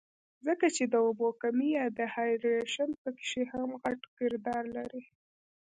[0.47, 5.03] ځکه چې د اوبو کمے يا ډي هائيډرېشن پکښې هم غټ کردار لري